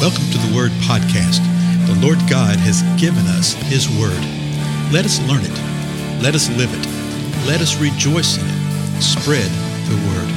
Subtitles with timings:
[0.00, 1.44] Welcome to the Word Podcast.
[1.86, 4.16] The Lord God has given us His Word.
[4.90, 6.22] Let us learn it.
[6.22, 6.86] Let us live it.
[7.46, 9.02] Let us rejoice in it.
[9.02, 9.50] Spread
[9.90, 10.30] the Word.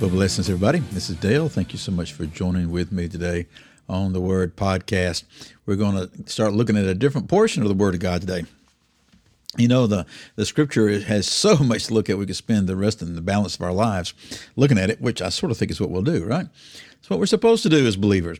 [0.00, 0.78] Well, blessings, everybody.
[0.92, 1.48] This is Dale.
[1.48, 3.48] Thank you so much for joining with me today
[3.88, 5.24] on the Word Podcast.
[5.66, 8.44] We're going to start looking at a different portion of the Word of God today.
[9.56, 10.06] You know, the,
[10.36, 13.20] the scripture has so much to look at, we could spend the rest of the
[13.20, 14.14] balance of our lives
[14.56, 16.46] looking at it, which I sort of think is what we'll do, right?
[16.98, 18.38] It's what we're supposed to do as believers.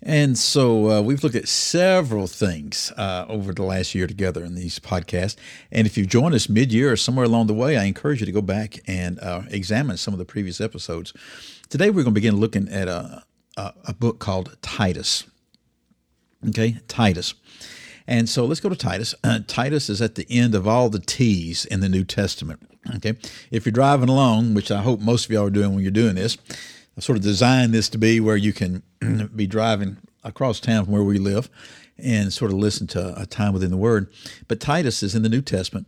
[0.00, 4.54] And so uh, we've looked at several things uh, over the last year together in
[4.54, 5.34] these podcasts.
[5.72, 8.26] And if you've joined us mid year or somewhere along the way, I encourage you
[8.26, 11.12] to go back and uh, examine some of the previous episodes.
[11.68, 13.24] Today we're going to begin looking at a,
[13.56, 15.24] a, a book called Titus.
[16.50, 17.34] Okay, Titus.
[18.08, 19.14] And so let's go to Titus.
[19.22, 22.60] Uh, Titus is at the end of all the T's in the New Testament.
[22.96, 23.14] Okay.
[23.50, 26.14] If you're driving along, which I hope most of y'all are doing when you're doing
[26.14, 26.38] this,
[26.96, 28.82] I sort of designed this to be where you can
[29.36, 31.50] be driving across town from where we live
[31.98, 34.10] and sort of listen to a time within the Word.
[34.48, 35.86] But Titus is in the New Testament,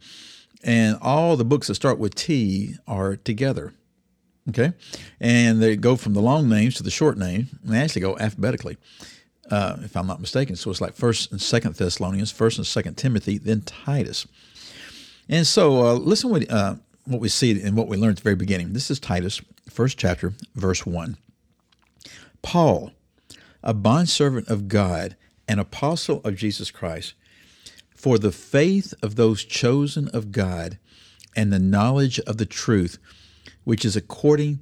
[0.63, 3.73] and all the books that start with T are together.
[4.49, 4.73] Okay.
[5.21, 8.19] And they go from the long names to the short name, and they actually go
[8.19, 8.77] alphabetically
[9.51, 10.57] uh, if I'm not mistaken.
[10.57, 14.27] So it's like First and Second Thessalonians, First and Second Timothy, then Titus.
[15.29, 18.23] And so uh, listen what uh, what we see and what we learned at the
[18.23, 18.73] very beginning.
[18.73, 21.17] This is Titus, first chapter, verse one.
[22.43, 22.93] Paul,
[23.63, 27.15] a bondservant of God, an apostle of Jesus Christ,
[27.95, 30.79] for the faith of those chosen of God,
[31.37, 32.99] and the knowledge of the truth,
[33.65, 34.61] which is according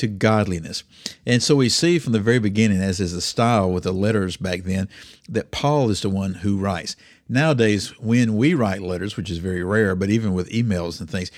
[0.00, 0.82] to godliness.
[1.26, 4.36] And so we see from the very beginning, as is the style with the letters
[4.36, 4.88] back then,
[5.28, 6.96] that Paul is the one who writes.
[7.28, 11.30] Nowadays, when we write letters, which is very rare, but even with emails and things,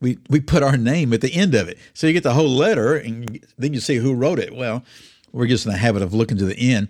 [0.00, 1.78] we, we put our name at the end of it.
[1.92, 4.54] So you get the whole letter and then you see who wrote it.
[4.54, 4.84] Well,
[5.32, 6.88] we're just in the habit of looking to the end.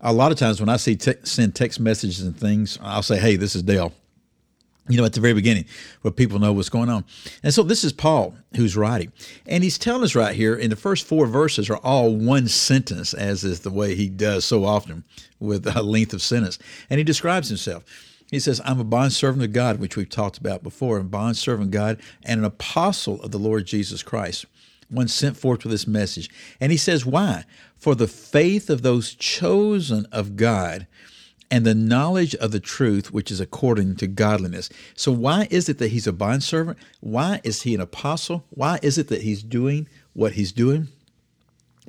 [0.00, 3.18] A lot of times when I see te- send text messages and things, I'll say,
[3.18, 3.92] hey, this is Dale
[4.88, 5.64] you know, at the very beginning,
[6.02, 7.04] where people know what's going on.
[7.42, 9.12] And so this is Paul who's writing.
[9.46, 13.14] And he's telling us right here in the first four verses are all one sentence,
[13.14, 15.04] as is the way he does so often
[15.40, 16.58] with a length of sentence.
[16.90, 17.84] And he describes himself.
[18.30, 21.70] He says, I'm a bondservant of God, which we've talked about before, a bondservant of
[21.70, 24.46] God and an apostle of the Lord Jesus Christ,
[24.90, 26.28] one sent forth with this message.
[26.60, 27.44] And he says, Why?
[27.76, 30.86] For the faith of those chosen of God
[31.50, 34.70] and the knowledge of the truth which is according to godliness.
[34.94, 36.78] So, why is it that he's a bondservant?
[37.00, 38.44] Why is he an apostle?
[38.50, 40.88] Why is it that he's doing what he's doing?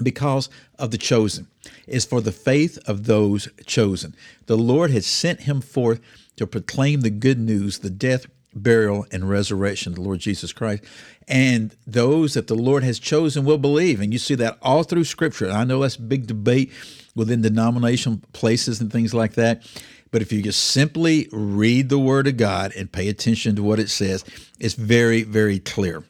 [0.02, 1.48] Because of the chosen.
[1.88, 4.16] It's for the faith of those chosen.
[4.46, 6.02] The Lord had sent him forth
[6.36, 10.84] to proclaim the good news, the death, burial, and resurrection of the Lord Jesus Christ.
[11.28, 14.00] And those that the Lord has chosen will believe.
[14.00, 15.46] And you see that all through Scripture.
[15.46, 16.72] And I know that's big debate
[17.16, 19.64] within denominational places and things like that.
[20.12, 23.80] But if you just simply read the Word of God and pay attention to what
[23.80, 24.24] it says,
[24.60, 26.04] it's very, very clear.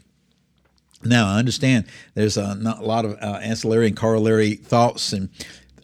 [1.04, 5.30] Now, I understand there's a, a lot of uh, ancillary and corollary thoughts and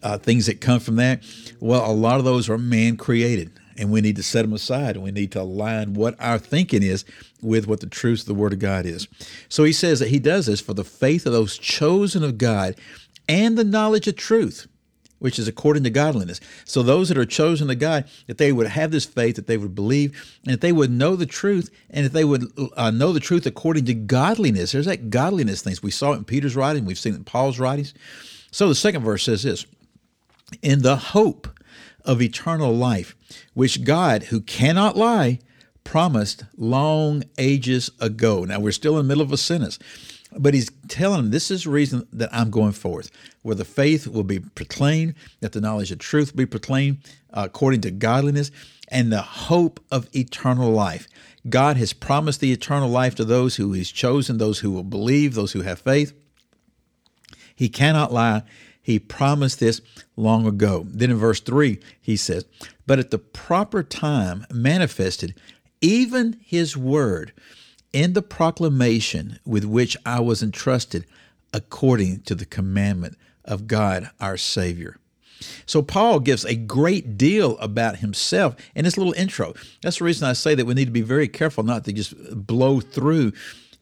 [0.02, 1.22] uh, things that come from that.
[1.60, 4.94] Well, a lot of those are man created, and we need to set them aside
[4.94, 7.04] and we need to align what our thinking is
[7.42, 9.08] with what the truth of the Word of God is.
[9.48, 12.76] So he says that he does this for the faith of those chosen of God
[13.28, 14.68] and the knowledge of truth
[15.18, 16.40] which is according to godliness.
[16.64, 19.56] So those that are chosen to God, that they would have this faith, that they
[19.56, 23.12] would believe, and that they would know the truth, and that they would uh, know
[23.12, 24.72] the truth according to godliness.
[24.72, 25.80] There's that godliness things.
[25.80, 27.94] We saw it in Peter's writing, we've seen it in Paul's writings.
[28.50, 29.64] So the second verse says this
[30.60, 31.46] In the hope
[32.04, 33.14] of eternal life,
[33.54, 35.38] which God, who cannot lie,
[35.84, 38.44] promised long ages ago.
[38.44, 39.78] Now we're still in the middle of a sentence.
[40.38, 43.10] But he's telling them this is the reason that I'm going forth,
[43.42, 46.98] where the faith will be proclaimed, that the knowledge of truth will be proclaimed
[47.32, 48.50] uh, according to godliness,
[48.88, 51.08] and the hope of eternal life.
[51.48, 55.34] God has promised the eternal life to those who He's chosen, those who will believe,
[55.34, 56.12] those who have faith.
[57.54, 58.42] He cannot lie.
[58.82, 59.80] He promised this
[60.16, 60.84] long ago.
[60.88, 62.44] Then in verse 3, he says,
[62.86, 65.34] But at the proper time manifested,
[65.80, 67.32] even His word
[67.92, 71.06] in the proclamation with which I was entrusted
[71.52, 74.96] according to the commandment of God our Savior.
[75.66, 79.54] So, Paul gives a great deal about himself in this little intro.
[79.82, 82.14] That's the reason I say that we need to be very careful not to just
[82.46, 83.32] blow through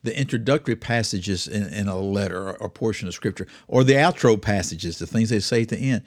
[0.03, 4.41] the introductory passages in, in a letter or, or portion of Scripture, or the outro
[4.41, 6.03] passages, the things they say at the end.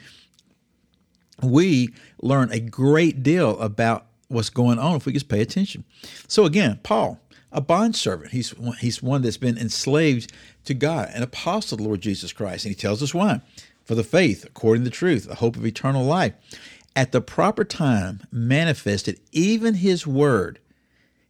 [1.41, 5.83] We learn a great deal about what's going on if we just pay attention.
[6.27, 7.19] So, again, Paul,
[7.51, 8.31] a bondservant.
[8.31, 10.33] He's, he's one that's been enslaved
[10.65, 12.65] to God, an apostle of the Lord Jesus Christ.
[12.65, 13.41] And he tells us why.
[13.83, 16.33] For the faith, according to the truth, the hope of eternal life.
[16.95, 20.59] At the proper time, manifested even his word.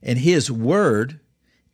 [0.01, 1.19] And his word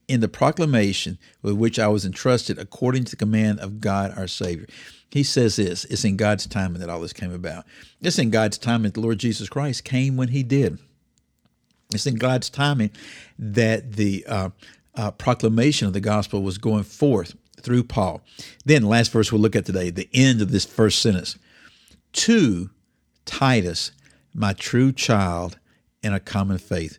[0.10, 4.28] in the proclamation with which I was entrusted according to the command of God our
[4.28, 4.66] Savior.
[5.12, 7.64] He says this it's in God's timing that all this came about.
[8.02, 10.80] It's in God's timing that the Lord Jesus Christ came when he did.
[11.94, 12.90] It's in God's timing
[13.38, 14.50] that the uh,
[14.96, 18.22] uh, proclamation of the gospel was going forth through Paul.
[18.66, 21.38] Then, last verse we'll look at today, the end of this first sentence.
[22.14, 22.72] To
[23.26, 23.92] Titus,
[24.34, 25.60] my true child
[26.02, 26.98] in a common faith.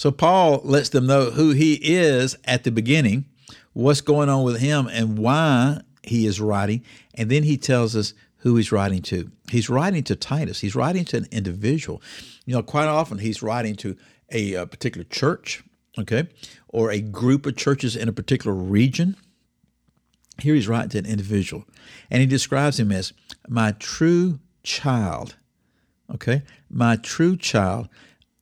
[0.00, 3.26] So, Paul lets them know who he is at the beginning,
[3.74, 6.82] what's going on with him, and why he is writing.
[7.12, 9.30] And then he tells us who he's writing to.
[9.50, 12.00] He's writing to Titus, he's writing to an individual.
[12.46, 13.94] You know, quite often he's writing to
[14.32, 15.62] a, a particular church,
[15.98, 16.28] okay,
[16.68, 19.18] or a group of churches in a particular region.
[20.40, 21.66] Here he's writing to an individual,
[22.10, 23.12] and he describes him as
[23.50, 25.36] my true child.
[26.10, 27.90] Okay, my true child,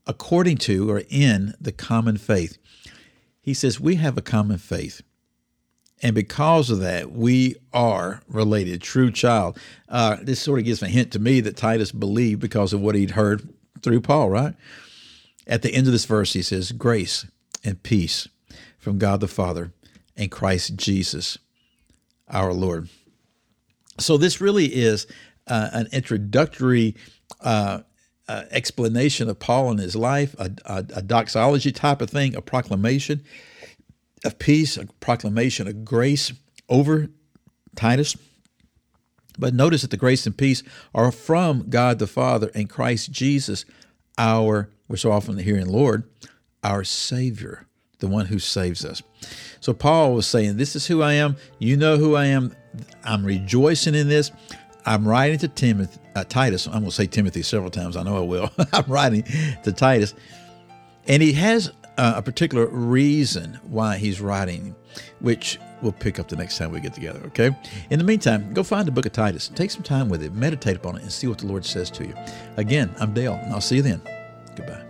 [0.08, 2.58] according to or in the common faith.
[3.40, 5.02] He says we have a common faith.
[6.02, 9.58] And because of that, we are related, true child.
[9.88, 12.94] Uh, this sort of gives a hint to me that Titus believed because of what
[12.94, 13.48] he'd heard
[13.82, 14.54] through Paul, right?
[15.46, 17.26] At the end of this verse, he says, Grace
[17.64, 18.28] and peace
[18.78, 19.72] from God the Father
[20.16, 21.38] and Christ Jesus
[22.28, 22.88] our Lord.
[23.98, 25.06] So, this really is
[25.48, 26.94] uh, an introductory
[27.40, 27.80] uh,
[28.28, 32.42] uh, explanation of Paul and his life, a, a, a doxology type of thing, a
[32.42, 33.22] proclamation
[34.24, 36.32] of peace, a proclamation of grace
[36.68, 37.08] over
[37.74, 38.16] Titus.
[39.38, 40.62] But notice that the grace and peace
[40.94, 43.64] are from God the Father and Christ Jesus,
[44.18, 46.08] our, we're so often hearing Lord,
[46.64, 47.66] our Savior,
[48.00, 49.02] the one who saves us.
[49.60, 51.36] So Paul was saying, This is who I am.
[51.58, 52.54] You know who I am.
[53.04, 54.30] I'm rejoicing in this.
[54.86, 56.66] I'm writing to Timothy, uh, Titus.
[56.66, 57.96] I'm going to say Timothy several times.
[57.96, 58.50] I know I will.
[58.72, 59.24] I'm writing
[59.64, 60.14] to Titus.
[61.06, 64.74] And he has uh, a particular reason why he's writing,
[65.20, 67.50] which we'll pick up the next time we get together, okay?
[67.90, 69.48] In the meantime, go find the book of Titus.
[69.48, 72.06] Take some time with it, meditate upon it, and see what the Lord says to
[72.06, 72.14] you.
[72.56, 74.00] Again, I'm Dale, and I'll see you then.
[74.56, 74.87] Goodbye.